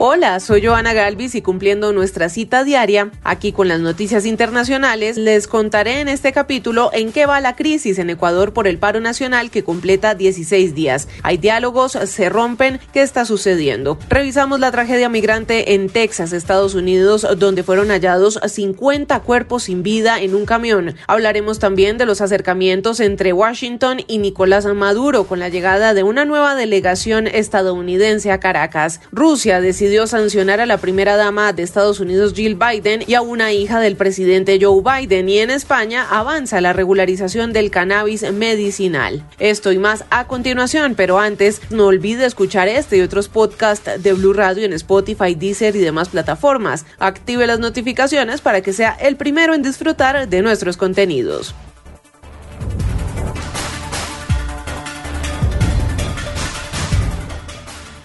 Hola, 0.00 0.38
soy 0.38 0.64
Joana 0.64 0.92
Galvis 0.92 1.34
y 1.34 1.42
cumpliendo 1.42 1.92
nuestra 1.92 2.28
cita 2.28 2.62
diaria, 2.62 3.10
aquí 3.24 3.50
con 3.50 3.66
las 3.66 3.80
noticias 3.80 4.26
internacionales, 4.26 5.16
les 5.16 5.48
contaré 5.48 5.98
en 5.98 6.06
este 6.06 6.30
capítulo 6.30 6.90
en 6.92 7.10
qué 7.10 7.26
va 7.26 7.40
la 7.40 7.56
crisis 7.56 7.98
en 7.98 8.08
Ecuador 8.08 8.52
por 8.52 8.68
el 8.68 8.78
paro 8.78 9.00
nacional 9.00 9.50
que 9.50 9.64
completa 9.64 10.14
16 10.14 10.72
días. 10.76 11.08
Hay 11.24 11.36
diálogos, 11.36 11.98
se 12.04 12.28
rompen, 12.28 12.78
¿qué 12.92 13.02
está 13.02 13.24
sucediendo? 13.24 13.98
Revisamos 14.08 14.60
la 14.60 14.70
tragedia 14.70 15.08
migrante 15.08 15.74
en 15.74 15.88
Texas, 15.88 16.32
Estados 16.32 16.76
Unidos, 16.76 17.26
donde 17.36 17.64
fueron 17.64 17.88
hallados 17.88 18.38
50 18.46 19.18
cuerpos 19.22 19.64
sin 19.64 19.82
vida 19.82 20.20
en 20.20 20.36
un 20.36 20.46
camión. 20.46 20.94
Hablaremos 21.08 21.58
también 21.58 21.98
de 21.98 22.06
los 22.06 22.20
acercamientos 22.20 23.00
entre 23.00 23.32
Washington 23.32 24.02
y 24.06 24.18
Nicolás 24.18 24.64
Maduro 24.64 25.24
con 25.24 25.40
la 25.40 25.48
llegada 25.48 25.92
de 25.92 26.04
una 26.04 26.24
nueva 26.24 26.54
delegación 26.54 27.26
estadounidense 27.26 28.30
a 28.30 28.38
Caracas. 28.38 29.00
Rusia 29.10 29.60
decidió 29.60 29.87
decidió 29.88 30.06
sancionar 30.06 30.60
a 30.60 30.66
la 30.66 30.76
primera 30.76 31.16
dama 31.16 31.54
de 31.54 31.62
Estados 31.62 31.98
Unidos 31.98 32.34
Jill 32.34 32.56
Biden 32.56 33.04
y 33.06 33.14
a 33.14 33.22
una 33.22 33.54
hija 33.54 33.80
del 33.80 33.96
presidente 33.96 34.58
Joe 34.60 34.82
Biden 34.82 35.30
y 35.30 35.38
en 35.38 35.50
España 35.50 36.06
avanza 36.10 36.60
la 36.60 36.74
regularización 36.74 37.54
del 37.54 37.70
cannabis 37.70 38.30
medicinal. 38.30 39.24
Esto 39.38 39.72
y 39.72 39.78
más 39.78 40.04
a 40.10 40.26
continuación, 40.26 40.94
pero 40.94 41.18
antes 41.18 41.62
no 41.70 41.86
olvide 41.86 42.26
escuchar 42.26 42.68
este 42.68 42.98
y 42.98 43.00
otros 43.00 43.30
podcasts 43.30 44.02
de 44.02 44.12
Blue 44.12 44.34
Radio 44.34 44.66
en 44.66 44.74
Spotify, 44.74 45.34
Deezer 45.34 45.74
y 45.74 45.80
demás 45.80 46.10
plataformas. 46.10 46.84
Active 46.98 47.46
las 47.46 47.58
notificaciones 47.58 48.42
para 48.42 48.60
que 48.60 48.74
sea 48.74 48.90
el 48.90 49.16
primero 49.16 49.54
en 49.54 49.62
disfrutar 49.62 50.28
de 50.28 50.42
nuestros 50.42 50.76
contenidos. 50.76 51.54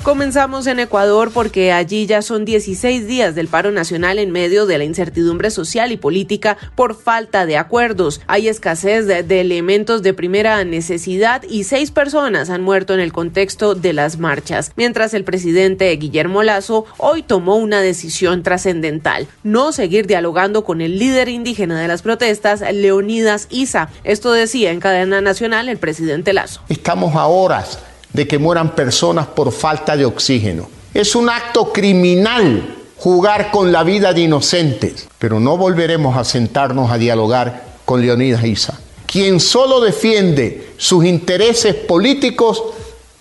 Comenzamos 0.03 0.67
en 0.67 0.81
Ecuador 0.81 1.31
porque 1.33 1.71
allí 1.71 2.07
ya 2.07 2.21
son 2.21 2.43
16 2.43 3.07
días 3.07 3.35
del 3.35 3.47
paro 3.47 3.71
nacional 3.71 4.19
en 4.19 4.31
medio 4.31 4.65
de 4.65 4.77
la 4.77 4.83
incertidumbre 4.83 5.49
social 5.49 5.93
y 5.93 5.97
política 5.97 6.57
por 6.75 6.93
falta 7.01 7.45
de 7.45 7.55
acuerdos. 7.55 8.19
Hay 8.27 8.49
escasez 8.49 9.07
de, 9.07 9.39
elementos 9.39 10.03
de 10.03 10.13
primera 10.13 10.61
necesidad 10.65 11.43
y 11.43 11.63
seis 11.63 11.91
personas 11.91 12.49
han 12.49 12.63
muerto 12.63 12.93
en 12.93 12.99
el 12.99 13.13
contexto 13.13 13.75
de 13.75 13.93
las 13.93 14.19
marchas, 14.19 14.73
mientras 14.75 15.13
el 15.13 15.23
presidente 15.23 15.89
Guillermo 15.95 16.43
Lazo 16.43 16.85
hoy 16.97 17.23
tomó 17.23 17.55
una 17.55 17.79
decisión 17.79 18.43
trascendental, 18.43 19.27
no 19.43 19.71
seguir 19.71 20.05
dialogando 20.05 20.65
con 20.65 20.81
el 20.81 20.99
líder 20.99 21.29
indígena 21.29 21.79
de 21.79 21.87
las 21.87 22.01
protestas, 22.01 22.59
Leonidas 22.73 23.47
Isa. 23.49 23.87
Esto 24.03 24.33
decía 24.33 24.71
en 24.71 24.81
cadena 24.81 25.21
nacional 25.21 25.69
el 25.69 25.77
presidente 25.77 26.33
Lazo. 26.33 26.59
Estamos 26.67 27.15
a 27.15 27.25
horas 27.27 27.79
de 28.13 28.27
que 28.27 28.39
mueran 28.39 28.75
personas 28.75 29.27
por 29.27 29.51
falta 29.51 29.97
de 29.97 30.05
oxígeno. 30.05 30.69
Es 30.93 31.15
un 31.15 31.29
acto 31.29 31.73
criminal 31.73 32.77
jugar 32.97 33.51
con 33.51 33.71
la 33.71 33.83
vida 33.83 34.13
de 34.13 34.21
inocentes, 34.21 35.09
pero 35.19 35.39
no 35.39 35.57
volveremos 35.57 36.15
a 36.15 36.23
sentarnos 36.23 36.91
a 36.91 36.97
dialogar 36.97 37.73
con 37.83 38.01
Leonidas 38.01 38.45
Isa, 38.45 38.79
quien 39.05 39.39
solo 39.39 39.81
defiende 39.81 40.69
sus 40.77 41.03
intereses 41.03 41.75
políticos 41.75 42.63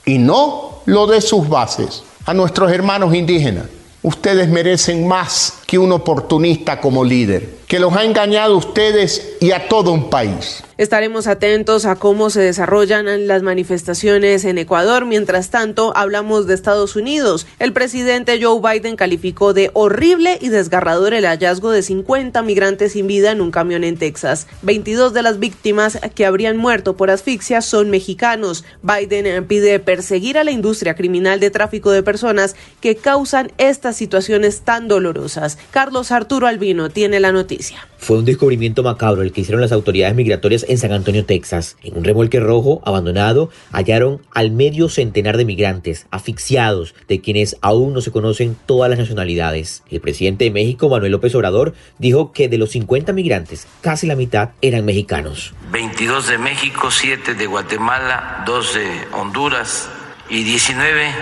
y 0.04 0.18
no 0.18 0.82
lo 0.86 1.06
de 1.06 1.20
sus 1.20 1.48
bases. 1.48 2.04
A 2.26 2.34
nuestros 2.34 2.70
hermanos 2.70 3.14
indígenas, 3.14 3.64
ustedes 4.02 4.48
merecen 4.48 5.08
más 5.08 5.54
que 5.66 5.78
un 5.78 5.92
oportunista 5.92 6.80
como 6.80 7.04
líder 7.04 7.62
que 7.66 7.80
los 7.80 7.96
ha 7.96 8.04
engañado 8.04 8.54
a 8.54 8.58
ustedes 8.58 9.36
y 9.40 9.52
a 9.52 9.66
todo 9.66 9.92
un 9.92 10.10
país. 10.10 10.62
Estaremos 10.82 11.28
atentos 11.28 11.86
a 11.86 11.94
cómo 11.94 12.28
se 12.28 12.40
desarrollan 12.40 13.28
las 13.28 13.44
manifestaciones 13.44 14.44
en 14.44 14.58
Ecuador. 14.58 15.06
Mientras 15.06 15.48
tanto, 15.48 15.96
hablamos 15.96 16.48
de 16.48 16.54
Estados 16.54 16.96
Unidos. 16.96 17.46
El 17.60 17.72
presidente 17.72 18.42
Joe 18.42 18.60
Biden 18.60 18.96
calificó 18.96 19.54
de 19.54 19.70
horrible 19.74 20.38
y 20.40 20.48
desgarrador 20.48 21.14
el 21.14 21.24
hallazgo 21.24 21.70
de 21.70 21.82
50 21.82 22.42
migrantes 22.42 22.94
sin 22.94 23.06
vida 23.06 23.30
en 23.30 23.40
un 23.40 23.52
camión 23.52 23.84
en 23.84 23.96
Texas. 23.96 24.48
22 24.62 25.12
de 25.12 25.22
las 25.22 25.38
víctimas 25.38 26.00
que 26.16 26.26
habrían 26.26 26.56
muerto 26.56 26.96
por 26.96 27.12
asfixia 27.12 27.60
son 27.60 27.88
mexicanos. 27.88 28.64
Biden 28.82 29.46
pide 29.46 29.78
perseguir 29.78 30.36
a 30.36 30.42
la 30.42 30.50
industria 30.50 30.96
criminal 30.96 31.38
de 31.38 31.52
tráfico 31.52 31.92
de 31.92 32.02
personas 32.02 32.56
que 32.80 32.96
causan 32.96 33.52
estas 33.56 33.94
situaciones 33.94 34.62
tan 34.62 34.88
dolorosas. 34.88 35.58
Carlos 35.70 36.10
Arturo 36.10 36.48
Albino 36.48 36.90
tiene 36.90 37.20
la 37.20 37.30
noticia. 37.30 37.86
Fue 37.98 38.18
un 38.18 38.24
descubrimiento 38.24 38.82
macabro 38.82 39.22
el 39.22 39.30
que 39.30 39.42
hicieron 39.42 39.60
las 39.60 39.70
autoridades 39.70 40.16
migratorias 40.16 40.66
en 40.72 40.78
San 40.78 40.92
Antonio, 40.92 41.24
Texas. 41.24 41.76
En 41.82 41.96
un 41.96 42.04
remolque 42.04 42.40
rojo 42.40 42.82
abandonado 42.84 43.50
hallaron 43.70 44.22
al 44.34 44.50
medio 44.50 44.88
centenar 44.88 45.36
de 45.36 45.44
migrantes 45.44 46.06
asfixiados, 46.10 46.94
de 47.08 47.20
quienes 47.20 47.56
aún 47.60 47.92
no 47.92 48.00
se 48.00 48.10
conocen 48.10 48.56
todas 48.66 48.90
las 48.90 48.98
nacionalidades. 48.98 49.82
El 49.90 50.00
presidente 50.00 50.44
de 50.44 50.50
México, 50.50 50.88
Manuel 50.88 51.12
López 51.12 51.34
Obrador, 51.34 51.74
dijo 51.98 52.32
que 52.32 52.48
de 52.48 52.58
los 52.58 52.70
50 52.70 53.12
migrantes, 53.12 53.66
casi 53.80 54.06
la 54.06 54.16
mitad 54.16 54.50
eran 54.60 54.84
mexicanos. 54.84 55.54
22 55.70 56.28
de 56.28 56.38
México, 56.38 56.90
7 56.90 57.34
de 57.34 57.46
Guatemala, 57.46 58.42
2 58.46 58.74
de 58.74 58.86
Honduras 59.12 59.88
y 60.28 60.42
19 60.42 61.12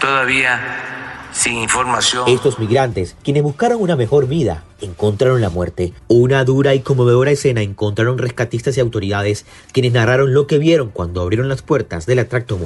todavía 0.00 0.93
sin 1.34 1.54
información. 1.54 2.28
Estos 2.28 2.58
migrantes, 2.58 3.16
quienes 3.22 3.42
buscaron 3.42 3.82
una 3.82 3.96
mejor 3.96 4.26
vida, 4.28 4.64
encontraron 4.80 5.40
la 5.40 5.50
muerte. 5.50 5.92
Una 6.08 6.44
dura 6.44 6.74
y 6.74 6.80
conmovedora 6.80 7.32
escena 7.32 7.60
encontraron 7.60 8.18
rescatistas 8.18 8.76
y 8.76 8.80
autoridades 8.80 9.44
quienes 9.72 9.92
narraron 9.92 10.32
lo 10.32 10.46
que 10.46 10.58
vieron 10.58 10.90
cuando 10.90 11.20
abrieron 11.20 11.48
las 11.48 11.62
puertas 11.62 12.06
del 12.06 12.20
atracto 12.20 12.56
uh, 12.56 12.58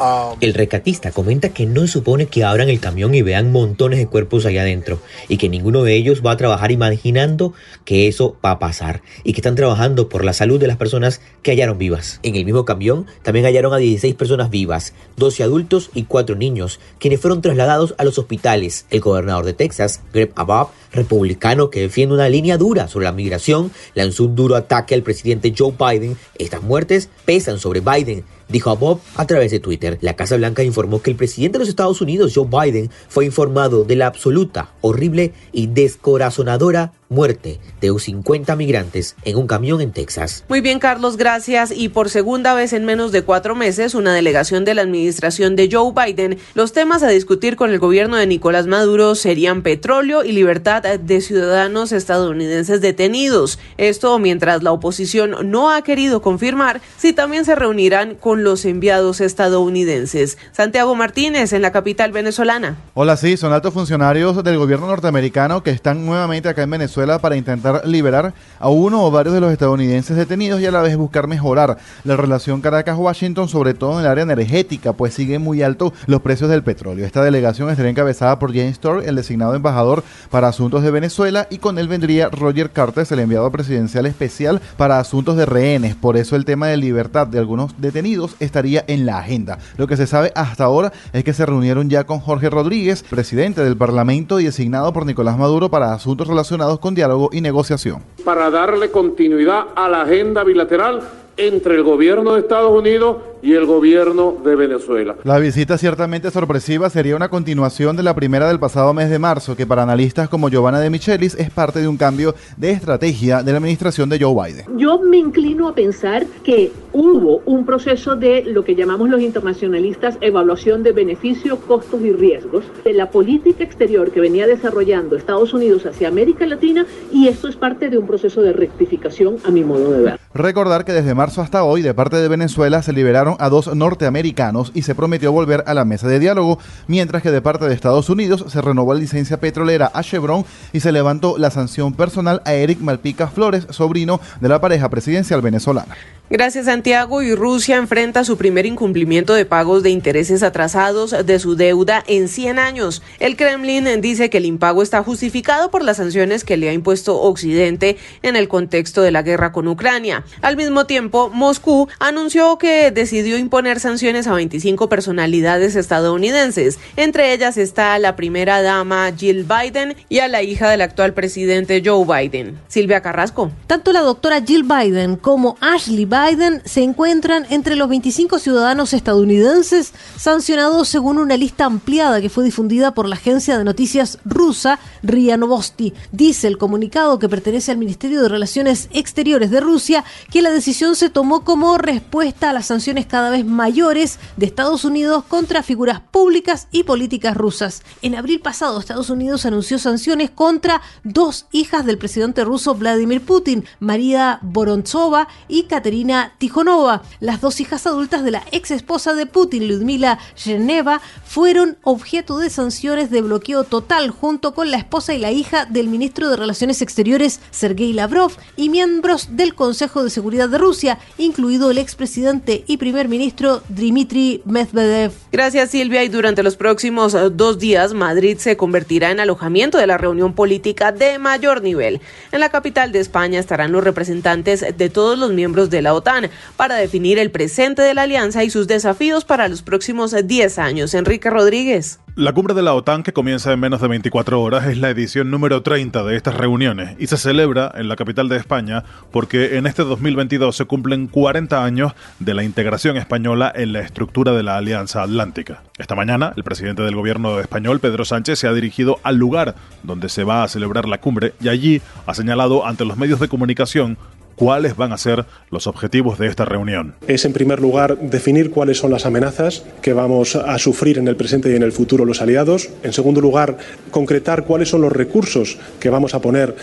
Um, 0.00 0.36
el 0.40 0.54
recatista 0.54 1.12
comenta 1.12 1.50
que 1.50 1.66
no 1.66 1.86
supone 1.86 2.26
que 2.26 2.42
abran 2.42 2.68
el 2.68 2.80
camión 2.80 3.14
y 3.14 3.22
vean 3.22 3.52
montones 3.52 4.00
de 4.00 4.08
cuerpos 4.08 4.44
allá 4.44 4.62
adentro 4.62 4.98
y 5.28 5.36
que 5.36 5.48
ninguno 5.48 5.84
de 5.84 5.94
ellos 5.94 6.20
va 6.26 6.32
a 6.32 6.36
trabajar 6.36 6.72
imaginando 6.72 7.52
que 7.84 8.08
eso 8.08 8.36
va 8.44 8.50
a 8.52 8.58
pasar 8.58 9.02
y 9.22 9.32
que 9.32 9.40
están 9.40 9.54
trabajando 9.54 10.08
por 10.08 10.24
la 10.24 10.32
salud 10.32 10.58
de 10.58 10.66
las 10.66 10.78
personas 10.78 11.20
que 11.42 11.52
hallaron 11.52 11.78
vivas. 11.78 12.18
En 12.24 12.34
el 12.34 12.44
mismo 12.44 12.64
camión 12.64 13.06
también 13.22 13.46
hallaron 13.46 13.72
a 13.72 13.76
16 13.76 14.16
personas 14.16 14.50
vivas, 14.50 14.94
12 15.16 15.44
adultos 15.44 15.90
y 15.94 16.04
4 16.04 16.34
niños, 16.34 16.80
quienes 16.98 17.20
fueron 17.20 17.40
trasladados 17.40 17.94
a 17.96 18.04
los 18.04 18.18
hospitales. 18.18 18.86
El 18.90 19.00
gobernador 19.00 19.44
de 19.44 19.52
Texas, 19.52 20.00
Greg 20.12 20.32
Abbott, 20.34 20.70
republicano 20.92 21.70
que 21.70 21.80
defiende 21.80 22.16
una 22.16 22.28
línea 22.28 22.58
dura 22.58 22.88
sobre 22.88 23.04
la 23.04 23.12
migración, 23.12 23.70
lanzó 23.94 24.24
un 24.24 24.34
duro 24.34 24.56
ataque 24.56 24.94
al 24.94 25.02
presidente 25.02 25.54
Joe 25.56 25.72
Biden. 25.78 26.16
Estas 26.36 26.62
muertes 26.62 27.08
pesan 27.24 27.60
sobre 27.60 27.80
Biden 27.80 28.24
dijo 28.48 28.70
a 28.70 28.74
Bob 28.74 29.00
a 29.16 29.26
través 29.26 29.50
de 29.50 29.60
Twitter. 29.60 29.98
La 30.00 30.16
Casa 30.16 30.36
Blanca 30.36 30.62
informó 30.62 31.02
que 31.02 31.10
el 31.10 31.16
presidente 31.16 31.58
de 31.58 31.60
los 31.60 31.68
Estados 31.68 32.00
Unidos, 32.00 32.32
Joe 32.34 32.46
Biden, 32.46 32.90
fue 33.08 33.24
informado 33.24 33.84
de 33.84 33.96
la 33.96 34.06
absoluta, 34.06 34.70
horrible 34.80 35.32
y 35.52 35.66
descorazonadora 35.68 36.92
muerte 37.08 37.60
de 37.80 37.94
50 37.98 38.56
migrantes 38.56 39.16
en 39.24 39.36
un 39.36 39.46
camión 39.46 39.80
en 39.80 39.92
Texas. 39.92 40.44
Muy 40.48 40.60
bien, 40.60 40.78
Carlos, 40.78 41.16
gracias. 41.16 41.70
Y 41.70 41.88
por 41.88 42.10
segunda 42.10 42.54
vez 42.54 42.72
en 42.72 42.84
menos 42.84 43.12
de 43.12 43.22
cuatro 43.22 43.54
meses, 43.54 43.94
una 43.94 44.14
delegación 44.14 44.64
de 44.64 44.74
la 44.74 44.82
administración 44.82 45.56
de 45.56 45.68
Joe 45.70 45.92
Biden, 45.92 46.38
los 46.54 46.72
temas 46.72 47.02
a 47.02 47.08
discutir 47.08 47.56
con 47.56 47.70
el 47.70 47.78
gobierno 47.78 48.16
de 48.16 48.26
Nicolás 48.26 48.66
Maduro 48.66 49.14
serían 49.14 49.62
petróleo 49.62 50.24
y 50.24 50.32
libertad 50.32 50.82
de 50.82 51.20
ciudadanos 51.20 51.92
estadounidenses 51.92 52.80
detenidos. 52.80 53.58
Esto 53.76 54.18
mientras 54.18 54.62
la 54.62 54.72
oposición 54.72 55.50
no 55.50 55.70
ha 55.70 55.82
querido 55.82 56.22
confirmar 56.22 56.80
si 56.96 57.12
también 57.12 57.44
se 57.44 57.54
reunirán 57.54 58.14
con 58.14 58.44
los 58.44 58.64
enviados 58.64 59.20
estadounidenses. 59.20 60.38
Santiago 60.52 60.94
Martínez, 60.94 61.52
en 61.52 61.62
la 61.62 61.72
capital 61.72 62.12
venezolana. 62.12 62.76
Hola, 62.94 63.16
sí, 63.16 63.36
son 63.36 63.52
altos 63.52 63.74
funcionarios 63.74 64.42
del 64.42 64.58
gobierno 64.58 64.86
norteamericano 64.86 65.62
que 65.62 65.70
están 65.70 66.06
nuevamente 66.06 66.48
acá 66.48 66.62
en 66.62 66.70
Venezuela 66.70 66.93
para 67.20 67.36
intentar 67.36 67.86
liberar 67.86 68.34
a 68.60 68.68
uno 68.68 69.04
o 69.04 69.10
varios 69.10 69.34
de 69.34 69.40
los 69.40 69.50
estadounidenses 69.50 70.16
detenidos 70.16 70.60
y 70.60 70.66
a 70.66 70.70
la 70.70 70.80
vez 70.80 70.96
buscar 70.96 71.26
mejorar 71.26 71.76
la 72.04 72.16
relación 72.16 72.60
Caracas-Washington, 72.60 73.48
sobre 73.48 73.74
todo 73.74 73.94
en 73.94 74.04
el 74.04 74.10
área 74.10 74.22
energética, 74.22 74.92
pues 74.92 75.12
siguen 75.12 75.42
muy 75.42 75.62
altos 75.62 75.92
los 76.06 76.20
precios 76.20 76.48
del 76.48 76.62
petróleo. 76.62 77.04
Esta 77.04 77.24
delegación 77.24 77.68
estaría 77.68 77.90
encabezada 77.90 78.38
por 78.38 78.54
James 78.54 78.76
Storr, 78.76 79.02
el 79.04 79.16
designado 79.16 79.56
embajador 79.56 80.04
para 80.30 80.46
asuntos 80.46 80.84
de 80.84 80.92
Venezuela, 80.92 81.48
y 81.50 81.58
con 81.58 81.78
él 81.78 81.88
vendría 81.88 82.28
Roger 82.28 82.70
Cartes, 82.70 83.10
el 83.10 83.18
enviado 83.18 83.50
presidencial 83.50 84.06
especial 84.06 84.60
para 84.76 85.00
asuntos 85.00 85.36
de 85.36 85.46
rehenes. 85.46 85.96
Por 85.96 86.16
eso 86.16 86.36
el 86.36 86.44
tema 86.44 86.68
de 86.68 86.76
libertad 86.76 87.26
de 87.26 87.40
algunos 87.40 87.72
detenidos 87.78 88.36
estaría 88.38 88.84
en 88.86 89.04
la 89.04 89.18
agenda. 89.18 89.58
Lo 89.78 89.88
que 89.88 89.96
se 89.96 90.06
sabe 90.06 90.32
hasta 90.36 90.64
ahora 90.64 90.92
es 91.12 91.24
que 91.24 91.32
se 91.32 91.44
reunieron 91.44 91.90
ya 91.90 92.04
con 92.04 92.20
Jorge 92.20 92.50
Rodríguez, 92.50 93.02
presidente 93.02 93.64
del 93.64 93.76
Parlamento 93.76 94.38
y 94.38 94.44
designado 94.44 94.92
por 94.92 95.06
Nicolás 95.06 95.36
Maduro 95.36 95.70
para 95.70 95.92
asuntos 95.92 96.28
relacionados 96.28 96.78
con 96.84 96.94
diálogo 96.94 97.30
y 97.32 97.40
negociación. 97.40 98.02
Para 98.26 98.50
darle 98.50 98.90
continuidad 98.90 99.68
a 99.74 99.88
la 99.88 100.02
agenda 100.02 100.44
bilateral 100.44 101.00
entre 101.38 101.76
el 101.76 101.82
gobierno 101.82 102.34
de 102.34 102.40
Estados 102.40 102.78
Unidos 102.78 103.16
y 103.44 103.52
el 103.52 103.66
gobierno 103.66 104.34
de 104.42 104.56
Venezuela. 104.56 105.16
La 105.22 105.38
visita 105.38 105.76
ciertamente 105.76 106.30
sorpresiva 106.30 106.88
sería 106.88 107.14
una 107.14 107.28
continuación 107.28 107.94
de 107.94 108.02
la 108.02 108.14
primera 108.14 108.48
del 108.48 108.58
pasado 108.58 108.94
mes 108.94 109.10
de 109.10 109.18
marzo, 109.18 109.54
que 109.54 109.66
para 109.66 109.82
analistas 109.82 110.30
como 110.30 110.48
Giovanna 110.48 110.80
de 110.80 110.88
Michelis 110.88 111.34
es 111.34 111.50
parte 111.50 111.80
de 111.80 111.86
un 111.86 111.98
cambio 111.98 112.34
de 112.56 112.70
estrategia 112.70 113.42
de 113.42 113.52
la 113.52 113.58
administración 113.58 114.08
de 114.08 114.18
Joe 114.18 114.34
Biden. 114.34 114.78
Yo 114.78 114.98
me 114.98 115.18
inclino 115.18 115.68
a 115.68 115.74
pensar 115.74 116.24
que 116.42 116.72
hubo 116.94 117.42
un 117.44 117.66
proceso 117.66 118.16
de 118.16 118.44
lo 118.44 118.64
que 118.64 118.74
llamamos 118.74 119.10
los 119.10 119.20
internacionalistas 119.20 120.16
evaluación 120.22 120.82
de 120.82 120.92
beneficios, 120.92 121.58
costos 121.58 122.00
y 122.00 122.12
riesgos 122.12 122.64
de 122.82 122.94
la 122.94 123.10
política 123.10 123.62
exterior 123.62 124.10
que 124.10 124.20
venía 124.20 124.46
desarrollando 124.46 125.16
Estados 125.16 125.52
Unidos 125.52 125.84
hacia 125.84 126.08
América 126.08 126.46
Latina 126.46 126.86
y 127.12 127.28
esto 127.28 127.48
es 127.48 127.56
parte 127.56 127.90
de 127.90 127.98
un 127.98 128.06
proceso 128.06 128.40
de 128.40 128.54
rectificación 128.54 129.36
a 129.44 129.50
mi 129.50 129.64
modo 129.64 129.90
de 129.90 130.02
ver. 130.02 130.20
Recordar 130.32 130.84
que 130.84 130.92
desde 130.92 131.14
marzo 131.14 131.42
hasta 131.42 131.62
hoy 131.62 131.82
de 131.82 131.92
parte 131.92 132.16
de 132.16 132.28
Venezuela 132.28 132.82
se 132.82 132.92
liberaron 132.92 133.33
a 133.40 133.48
dos 133.48 133.74
norteamericanos 133.74 134.72
y 134.74 134.82
se 134.82 134.94
prometió 134.94 135.32
volver 135.32 135.64
a 135.66 135.74
la 135.74 135.84
mesa 135.84 136.08
de 136.08 136.18
diálogo, 136.18 136.58
mientras 136.86 137.22
que 137.22 137.30
de 137.30 137.42
parte 137.42 137.66
de 137.66 137.74
Estados 137.74 138.08
Unidos 138.10 138.44
se 138.48 138.60
renovó 138.60 138.94
la 138.94 139.00
licencia 139.00 139.38
petrolera 139.38 139.90
a 139.92 140.02
Chevron 140.02 140.44
y 140.72 140.80
se 140.80 140.92
levantó 140.92 141.38
la 141.38 141.50
sanción 141.50 141.94
personal 141.94 142.42
a 142.44 142.54
Eric 142.54 142.80
Malpica 142.80 143.28
Flores, 143.28 143.66
sobrino 143.70 144.20
de 144.40 144.48
la 144.48 144.60
pareja 144.60 144.88
presidencial 144.88 145.40
venezolana. 145.42 145.96
Gracias 146.30 146.64
Santiago 146.64 147.20
y 147.20 147.34
Rusia 147.34 147.76
enfrenta 147.76 148.24
su 148.24 148.38
primer 148.38 148.64
incumplimiento 148.64 149.34
de 149.34 149.44
pagos 149.44 149.82
de 149.82 149.90
intereses 149.90 150.42
atrasados 150.42 151.14
de 151.24 151.38
su 151.38 151.54
deuda 151.54 152.02
en 152.06 152.28
100 152.28 152.58
años. 152.58 153.02
El 153.20 153.36
Kremlin 153.36 154.00
dice 154.00 154.30
que 154.30 154.38
el 154.38 154.46
impago 154.46 154.82
está 154.82 155.02
justificado 155.02 155.70
por 155.70 155.84
las 155.84 155.98
sanciones 155.98 156.42
que 156.42 156.56
le 156.56 156.70
ha 156.70 156.72
impuesto 156.72 157.20
Occidente 157.20 157.98
en 158.22 158.36
el 158.36 158.48
contexto 158.48 159.02
de 159.02 159.10
la 159.10 159.20
guerra 159.20 159.52
con 159.52 159.68
Ucrania. 159.68 160.24
Al 160.40 160.56
mismo 160.56 160.86
tiempo, 160.86 161.28
Moscú 161.28 161.88
anunció 161.98 162.56
que 162.56 162.90
decidió 162.90 163.23
imponer 163.26 163.80
sanciones 163.80 164.26
a 164.26 164.34
25 164.34 164.88
personalidades 164.88 165.76
estadounidenses. 165.76 166.78
Entre 166.96 167.32
ellas 167.32 167.56
está 167.56 167.98
la 167.98 168.16
primera 168.16 168.62
dama 168.62 169.12
Jill 169.16 169.44
Biden 169.44 169.96
y 170.08 170.18
a 170.18 170.28
la 170.28 170.42
hija 170.42 170.68
del 170.68 170.82
actual 170.82 171.14
presidente 171.14 171.82
Joe 171.84 172.04
Biden. 172.04 172.58
Silvia 172.68 173.00
Carrasco. 173.00 173.50
Tanto 173.66 173.92
la 173.92 174.00
doctora 174.00 174.42
Jill 174.42 174.64
Biden 174.64 175.16
como 175.16 175.56
Ashley 175.60 176.04
Biden 176.04 176.62
se 176.64 176.82
encuentran 176.82 177.46
entre 177.50 177.76
los 177.76 177.88
25 177.88 178.38
ciudadanos 178.38 178.92
estadounidenses 178.92 179.92
sancionados 180.16 180.88
según 180.88 181.18
una 181.18 181.36
lista 181.36 181.64
ampliada 181.64 182.20
que 182.20 182.28
fue 182.28 182.44
difundida 182.44 182.92
por 182.92 183.08
la 183.08 183.16
agencia 183.16 183.58
de 183.58 183.64
noticias 183.64 184.18
rusa 184.24 184.78
RIA 185.02 185.36
Novosti. 185.36 185.94
Dice 186.12 186.48
el 186.48 186.58
comunicado 186.58 187.18
que 187.18 187.28
pertenece 187.28 187.70
al 187.70 187.78
Ministerio 187.78 188.22
de 188.22 188.28
Relaciones 188.28 188.88
Exteriores 188.92 189.50
de 189.50 189.60
Rusia 189.60 190.04
que 190.30 190.42
la 190.42 190.50
decisión 190.50 190.96
se 190.96 191.10
tomó 191.10 191.44
como 191.44 191.78
respuesta 191.78 192.50
a 192.50 192.52
las 192.52 192.66
sanciones 192.66 193.06
cada 193.14 193.30
vez 193.30 193.44
mayores 193.44 194.18
de 194.36 194.44
Estados 194.44 194.84
Unidos 194.84 195.22
contra 195.28 195.62
figuras 195.62 196.00
públicas 196.00 196.66
y 196.72 196.82
políticas 196.82 197.36
rusas. 197.36 197.84
En 198.02 198.16
abril 198.16 198.40
pasado, 198.40 198.80
Estados 198.80 199.08
Unidos 199.08 199.46
anunció 199.46 199.78
sanciones 199.78 200.30
contra 200.30 200.82
dos 201.04 201.46
hijas 201.52 201.86
del 201.86 201.96
presidente 201.96 202.42
ruso 202.42 202.74
Vladimir 202.74 203.20
Putin, 203.20 203.66
María 203.78 204.40
Vorontsova 204.42 205.28
y 205.46 205.64
Katerina 205.64 206.32
Tijonova. 206.38 207.02
Las 207.20 207.40
dos 207.40 207.60
hijas 207.60 207.86
adultas 207.86 208.24
de 208.24 208.32
la 208.32 208.42
ex 208.50 208.72
esposa 208.72 209.14
de 209.14 209.26
Putin, 209.26 209.68
Ludmila 209.68 210.18
Geneva, 210.34 211.00
fueron 211.24 211.78
objeto 211.84 212.38
de 212.38 212.50
sanciones 212.50 213.12
de 213.12 213.22
bloqueo 213.22 213.62
total 213.62 214.10
junto 214.10 214.56
con 214.56 214.72
la 214.72 214.78
esposa 214.78 215.14
y 215.14 215.18
la 215.18 215.30
hija 215.30 215.66
del 215.66 215.86
ministro 215.86 216.30
de 216.30 216.36
Relaciones 216.36 216.82
Exteriores, 216.82 217.38
Sergei 217.52 217.92
Lavrov, 217.92 218.32
y 218.56 218.70
miembros 218.70 219.36
del 219.36 219.54
Consejo 219.54 220.02
de 220.02 220.10
Seguridad 220.10 220.48
de 220.48 220.58
Rusia, 220.58 220.98
incluido 221.16 221.70
el 221.70 221.78
expresidente 221.78 222.64
y 222.66 222.78
primer 222.78 222.93
ministro 223.08 223.62
Dmitry 223.68 224.42
Medvedev. 224.44 225.12
Gracias, 225.32 225.70
Silvia. 225.70 226.04
Y 226.04 226.08
durante 226.08 226.42
los 226.42 226.56
próximos 226.56 227.14
eh, 227.14 227.30
dos 227.32 227.58
días, 227.58 227.92
Madrid 227.94 228.38
se 228.38 228.56
convertirá 228.56 229.10
en 229.10 229.20
alojamiento 229.20 229.78
de 229.78 229.86
la 229.86 229.98
reunión 229.98 230.34
política 230.34 230.92
de 230.92 231.18
mayor 231.18 231.62
nivel. 231.62 232.00
En 232.32 232.40
la 232.40 232.50
capital 232.50 232.92
de 232.92 233.00
España 233.00 233.40
estarán 233.40 233.72
los 233.72 233.82
representantes 233.82 234.64
de 234.76 234.88
todos 234.90 235.18
los 235.18 235.32
miembros 235.32 235.70
de 235.70 235.82
la 235.82 235.94
OTAN 235.94 236.30
para 236.56 236.76
definir 236.76 237.18
el 237.18 237.30
presente 237.30 237.82
de 237.82 237.94
la 237.94 238.02
alianza 238.02 238.44
y 238.44 238.50
sus 238.50 238.66
desafíos 238.66 239.24
para 239.24 239.48
los 239.48 239.62
próximos 239.62 240.14
10 240.24 240.58
años. 240.58 240.94
Enrique 240.94 241.30
Rodríguez. 241.30 241.98
La 242.16 242.32
cumbre 242.32 242.54
de 242.54 242.62
la 242.62 242.74
OTAN, 242.74 243.02
que 243.02 243.12
comienza 243.12 243.52
en 243.52 243.58
menos 243.58 243.80
de 243.80 243.88
24 243.88 244.40
horas, 244.40 244.66
es 244.68 244.78
la 244.78 244.88
edición 244.88 245.32
número 245.32 245.64
30 245.64 246.04
de 246.04 246.16
estas 246.16 246.36
reuniones 246.36 246.94
y 247.00 247.08
se 247.08 247.16
celebra 247.16 247.72
en 247.74 247.88
la 247.88 247.96
capital 247.96 248.28
de 248.28 248.36
España 248.36 248.84
porque 249.10 249.58
en 249.58 249.66
este 249.66 249.82
2022 249.82 250.54
se 250.54 250.64
cumplen 250.64 251.08
40 251.08 251.64
años 251.64 251.92
de 252.20 252.34
la 252.34 252.44
integración 252.44 252.96
española 252.98 253.52
en 253.52 253.72
la 253.72 253.80
estructura 253.80 254.30
de 254.30 254.44
la 254.44 254.56
Alianza 254.56 255.02
Atlántica. 255.02 255.64
Esta 255.76 255.96
mañana, 255.96 256.32
el 256.36 256.44
presidente 256.44 256.82
del 256.82 256.94
gobierno 256.94 257.40
español, 257.40 257.80
Pedro 257.80 258.04
Sánchez, 258.04 258.38
se 258.38 258.46
ha 258.46 258.52
dirigido 258.52 259.00
al 259.02 259.16
lugar 259.16 259.56
donde 259.82 260.08
se 260.08 260.22
va 260.22 260.44
a 260.44 260.48
celebrar 260.48 260.86
la 260.86 260.98
cumbre 260.98 261.34
y 261.40 261.48
allí 261.48 261.82
ha 262.06 262.14
señalado 262.14 262.64
ante 262.64 262.84
los 262.84 262.96
medios 262.96 263.18
de 263.18 263.26
comunicación 263.26 263.98
cuáles 264.36 264.76
van 264.76 264.92
a 264.92 264.98
ser 264.98 265.26
los 265.50 265.66
objetivos 265.66 266.18
de 266.18 266.26
esta 266.28 266.44
reunión. 266.44 266.94
Es, 267.06 267.24
en 267.24 267.32
primer 267.32 267.60
lugar, 267.60 267.98
definir 267.98 268.50
cuáles 268.50 268.78
son 268.78 268.90
las 268.90 269.06
amenazas 269.06 269.64
que 269.82 269.92
vamos 269.92 270.36
a 270.36 270.58
sufrir 270.58 270.98
en 270.98 271.08
el 271.08 271.16
presente 271.16 271.50
y 271.50 271.56
en 271.56 271.62
el 271.62 271.72
futuro 271.72 272.04
los 272.04 272.20
aliados. 272.20 272.70
En 272.82 272.92
segundo 272.92 273.20
lugar, 273.20 273.58
concretar 273.90 274.44
cuáles 274.44 274.68
son 274.68 274.80
los 274.80 274.92
recursos 274.92 275.58
que 275.80 275.90
vamos 275.90 276.14
a 276.14 276.20
poner 276.20 276.54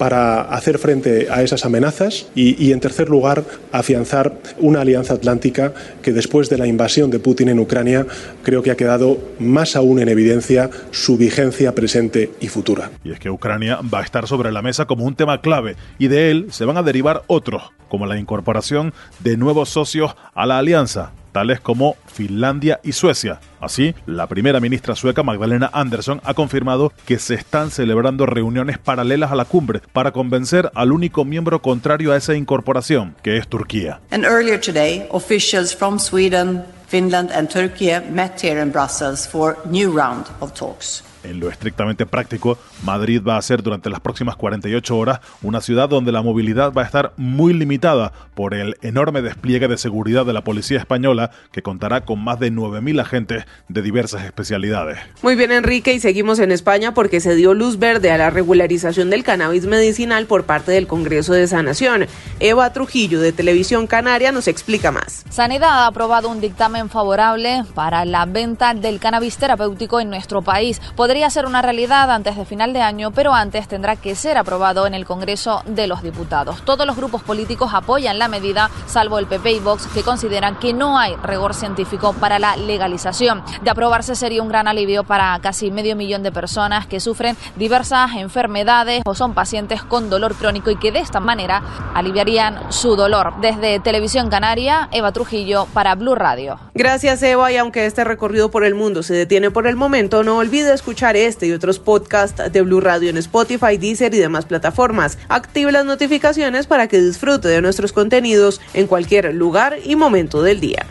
para 0.00 0.40
hacer 0.40 0.78
frente 0.78 1.28
a 1.30 1.42
esas 1.42 1.66
amenazas 1.66 2.26
y, 2.34 2.72
en 2.72 2.80
tercer 2.80 3.10
lugar, 3.10 3.44
afianzar 3.70 4.32
una 4.58 4.80
alianza 4.80 5.12
atlántica 5.12 5.74
que 6.00 6.14
después 6.14 6.48
de 6.48 6.56
la 6.56 6.66
invasión 6.66 7.10
de 7.10 7.18
Putin 7.18 7.50
en 7.50 7.58
Ucrania 7.58 8.06
creo 8.42 8.62
que 8.62 8.70
ha 8.70 8.78
quedado 8.78 9.18
más 9.38 9.76
aún 9.76 9.98
en 9.98 10.08
evidencia 10.08 10.70
su 10.90 11.18
vigencia 11.18 11.74
presente 11.74 12.30
y 12.40 12.48
futura. 12.48 12.90
Y 13.04 13.12
es 13.12 13.18
que 13.18 13.28
Ucrania 13.28 13.80
va 13.92 14.00
a 14.00 14.02
estar 14.02 14.26
sobre 14.26 14.50
la 14.50 14.62
mesa 14.62 14.86
como 14.86 15.04
un 15.04 15.16
tema 15.16 15.42
clave 15.42 15.76
y 15.98 16.08
de 16.08 16.30
él 16.30 16.46
se 16.48 16.64
van 16.64 16.78
a 16.78 16.82
derivar 16.82 17.24
otros, 17.26 17.64
como 17.90 18.06
la 18.06 18.18
incorporación 18.18 18.94
de 19.18 19.36
nuevos 19.36 19.68
socios 19.68 20.14
a 20.32 20.46
la 20.46 20.56
alianza, 20.56 21.12
tales 21.30 21.60
como 21.60 21.96
Finlandia 22.06 22.80
y 22.82 22.92
Suecia. 22.92 23.40
Así, 23.60 23.94
la 24.06 24.26
primera 24.26 24.60
ministra 24.60 24.94
sueca 24.94 25.22
Magdalena 25.22 25.70
Andersson 25.72 26.20
ha 26.24 26.34
confirmado 26.34 26.92
que 27.06 27.18
se 27.18 27.34
están 27.34 27.70
celebrando 27.70 28.26
reuniones 28.26 28.78
paralelas 28.78 29.32
a 29.32 29.36
la 29.36 29.44
cumbre 29.44 29.80
para 29.92 30.12
convencer 30.12 30.70
al 30.74 30.92
único 30.92 31.24
miembro 31.24 31.60
contrario 31.60 32.12
a 32.12 32.16
esa 32.16 32.34
incorporación, 32.34 33.14
que 33.22 33.36
es 33.36 33.48
Turquía. 33.48 34.00
And 34.10 34.24
earlier 34.24 34.60
today, 34.60 35.06
officials 35.10 35.74
from 35.74 35.98
Sweden, 35.98 36.64
Finland 36.88 37.30
and 37.32 37.48
Turkey 37.48 37.92
met 38.10 38.40
here 38.42 38.60
in 38.60 38.70
Brussels 38.70 39.26
for 39.26 39.58
new 39.66 39.92
round 39.96 40.26
of 40.40 40.54
talks. 40.54 41.04
En 41.22 41.40
lo 41.40 41.50
estrictamente 41.50 42.06
práctico, 42.06 42.58
Madrid 42.82 43.22
va 43.26 43.36
a 43.36 43.42
ser 43.42 43.62
durante 43.62 43.90
las 43.90 44.00
próximas 44.00 44.36
48 44.36 44.96
horas 44.96 45.20
una 45.42 45.60
ciudad 45.60 45.88
donde 45.88 46.12
la 46.12 46.22
movilidad 46.22 46.72
va 46.72 46.82
a 46.82 46.86
estar 46.86 47.12
muy 47.16 47.52
limitada 47.52 48.12
por 48.34 48.54
el 48.54 48.76
enorme 48.82 49.22
despliegue 49.22 49.68
de 49.68 49.76
seguridad 49.76 50.24
de 50.24 50.32
la 50.32 50.44
policía 50.44 50.78
española 50.78 51.30
que 51.52 51.62
contará 51.62 52.02
con 52.02 52.22
más 52.22 52.40
de 52.40 52.50
9.000 52.50 53.00
agentes 53.00 53.44
de 53.68 53.82
diversas 53.82 54.24
especialidades. 54.24 54.98
Muy 55.22 55.36
bien, 55.36 55.52
Enrique, 55.52 55.92
y 55.92 56.00
seguimos 56.00 56.38
en 56.38 56.52
España 56.52 56.94
porque 56.94 57.20
se 57.20 57.34
dio 57.34 57.54
luz 57.54 57.78
verde 57.78 58.10
a 58.10 58.18
la 58.18 58.30
regularización 58.30 59.10
del 59.10 59.24
cannabis 59.24 59.66
medicinal 59.66 60.26
por 60.26 60.44
parte 60.44 60.72
del 60.72 60.86
Congreso 60.86 61.32
de 61.32 61.46
Sanación. 61.46 62.06
Eva 62.38 62.72
Trujillo 62.72 63.20
de 63.20 63.32
Televisión 63.32 63.86
Canaria 63.86 64.32
nos 64.32 64.48
explica 64.48 64.90
más. 64.90 65.24
Sanidad 65.28 65.84
ha 65.84 65.86
aprobado 65.86 66.28
un 66.28 66.40
dictamen 66.40 66.88
favorable 66.88 67.64
para 67.74 68.04
la 68.04 68.24
venta 68.26 68.72
del 68.74 68.98
cannabis 68.98 69.36
terapéutico 69.36 70.00
en 70.00 70.10
nuestro 70.10 70.42
país 70.42 70.80
podría 71.10 71.28
ser 71.28 71.44
una 71.44 71.60
realidad 71.60 72.08
antes 72.12 72.36
de 72.36 72.44
final 72.44 72.72
de 72.72 72.82
año, 72.82 73.10
pero 73.10 73.34
antes 73.34 73.66
tendrá 73.66 73.96
que 73.96 74.14
ser 74.14 74.38
aprobado 74.38 74.86
en 74.86 74.94
el 74.94 75.06
Congreso 75.06 75.60
de 75.66 75.88
los 75.88 76.04
Diputados. 76.04 76.62
Todos 76.64 76.86
los 76.86 76.94
grupos 76.94 77.24
políticos 77.24 77.72
apoyan 77.74 78.20
la 78.20 78.28
medida, 78.28 78.70
salvo 78.86 79.18
el 79.18 79.26
PP 79.26 79.54
y 79.54 79.58
Vox, 79.58 79.88
que 79.88 80.04
consideran 80.04 80.60
que 80.60 80.72
no 80.72 81.00
hay 81.00 81.16
rigor 81.16 81.54
científico 81.54 82.12
para 82.12 82.38
la 82.38 82.54
legalización. 82.54 83.42
De 83.60 83.70
aprobarse 83.70 84.14
sería 84.14 84.40
un 84.40 84.48
gran 84.48 84.68
alivio 84.68 85.02
para 85.02 85.36
casi 85.42 85.72
medio 85.72 85.96
millón 85.96 86.22
de 86.22 86.30
personas 86.30 86.86
que 86.86 87.00
sufren 87.00 87.36
diversas 87.56 88.12
enfermedades 88.14 89.02
o 89.04 89.16
son 89.16 89.34
pacientes 89.34 89.82
con 89.82 90.10
dolor 90.10 90.36
crónico 90.36 90.70
y 90.70 90.76
que 90.76 90.92
de 90.92 91.00
esta 91.00 91.18
manera 91.18 91.60
aliviarían 91.92 92.70
su 92.72 92.94
dolor. 92.94 93.32
Desde 93.40 93.80
Televisión 93.80 94.30
Canaria, 94.30 94.88
Eva 94.92 95.10
Trujillo 95.10 95.66
para 95.74 95.96
Blue 95.96 96.14
Radio. 96.14 96.60
Gracias, 96.74 97.20
Eva, 97.24 97.50
y 97.50 97.56
aunque 97.56 97.86
este 97.86 98.04
recorrido 98.04 98.52
por 98.52 98.62
el 98.62 98.76
mundo 98.76 99.02
se 99.02 99.14
detiene 99.14 99.50
por 99.50 99.66
el 99.66 99.74
momento, 99.74 100.22
no 100.22 100.36
olvide 100.36 100.72
este 101.00 101.46
y 101.46 101.52
otros 101.52 101.78
podcasts 101.78 102.52
de 102.52 102.62
Blue 102.62 102.80
Radio 102.80 103.08
en 103.08 103.16
Spotify, 103.16 103.78
Deezer 103.78 104.12
y 104.12 104.18
demás 104.18 104.44
plataformas. 104.44 105.16
Active 105.28 105.72
las 105.72 105.86
notificaciones 105.86 106.66
para 106.66 106.88
que 106.88 107.00
disfrute 107.00 107.48
de 107.48 107.62
nuestros 107.62 107.92
contenidos 107.92 108.60
en 108.74 108.86
cualquier 108.86 109.34
lugar 109.34 109.78
y 109.82 109.96
momento 109.96 110.42
del 110.42 110.60
día. 110.60 110.84